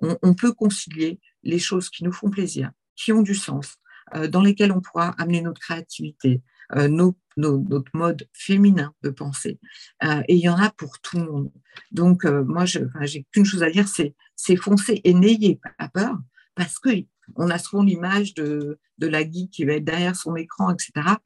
[0.00, 3.78] on, peut concilier les choses qui nous font plaisir, qui ont du sens,
[4.14, 6.42] euh, dans lesquelles on pourra amener notre créativité,
[6.76, 9.58] euh, notre mode féminin de penser.
[10.04, 11.52] Euh, et il y en a pour tout le monde.
[11.92, 16.18] Donc, moi, je j'ai qu'une chose à dire, c'est foncer et n'ayez pas peur,
[16.54, 16.90] parce que
[17.34, 21.16] on a souvent l'image de, la guide qui va être derrière son écran, etc.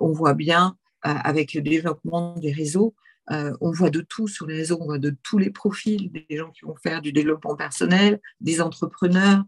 [0.00, 2.94] on voit bien avec le développement des réseaux
[3.30, 6.50] on voit de tout sur les réseaux, on voit de tous les profils, des gens
[6.50, 9.44] qui vont faire du développement personnel, des entrepreneurs,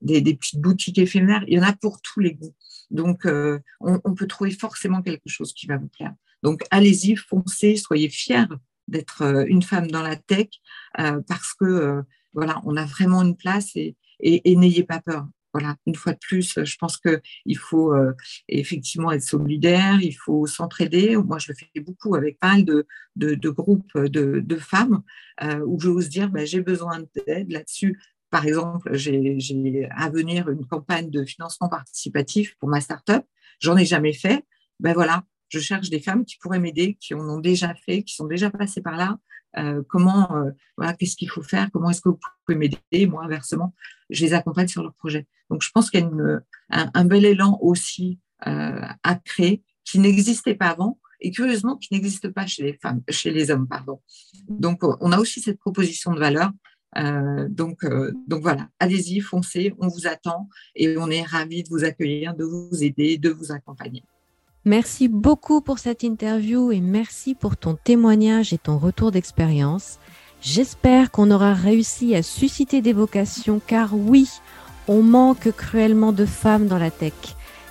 [0.00, 1.44] des, petites boutiques éphémères.
[1.48, 2.54] Il y en a pour tous les goûts.
[2.90, 6.14] Donc, on, on, peut trouver forcément quelque chose qui va vous plaire.
[6.42, 8.46] Donc, allez-y, foncez, soyez fiers
[8.88, 10.48] d'être une femme dans la tech
[10.94, 15.26] parce que voilà, on a vraiment une place et, et, n'ayez pas peur.
[15.52, 18.14] Voilà, une fois de plus, je pense qu'il faut euh,
[18.48, 21.14] effectivement être solidaire, il faut s'entraider.
[21.16, 25.02] Moi, je le fais beaucoup avec pas mal de, de, groupes de, femmes
[25.42, 28.00] euh, où j'ose dire ben, j'ai besoin d'aide là-dessus.
[28.30, 33.26] Par exemple, j'ai à venir une campagne de financement participatif pour ma start-up.
[33.60, 34.46] J'en ai jamais fait.
[34.80, 38.14] Ben voilà, je cherche des femmes qui pourraient m'aider, qui en ont déjà fait, qui
[38.14, 39.18] sont déjà passées par là,
[39.58, 43.24] euh, comment, euh, voilà, qu'est-ce qu'il faut faire, comment est-ce que vous pouvez m'aider, moi
[43.24, 43.74] inversement,
[44.10, 45.26] je les accompagne sur leur projet.
[45.50, 50.54] Donc je pense qu'il y a un, bel élan aussi euh, à créer qui n'existait
[50.54, 54.00] pas avant et curieusement qui n'existe pas chez les femmes, chez les hommes, pardon.
[54.48, 56.50] Donc on a aussi cette proposition de valeur.
[57.48, 57.84] donc,
[58.26, 62.44] donc voilà, allez-y, foncez, on vous attend et on est ravis de vous accueillir, de
[62.44, 64.02] vous aider, de vous accompagner.
[64.64, 69.98] Merci beaucoup pour cette interview et merci pour ton témoignage et ton retour d'expérience.
[70.40, 74.28] J'espère qu'on aura réussi à susciter des vocations car oui,
[74.86, 77.12] on manque cruellement de femmes dans la tech.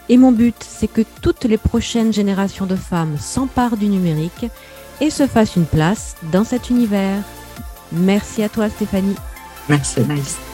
[0.09, 4.47] Et mon but, c'est que toutes les prochaines générations de femmes s'emparent du numérique
[4.99, 7.23] et se fassent une place dans cet univers.
[7.93, 9.15] Merci à toi Stéphanie.
[9.69, 10.50] Merci Nice.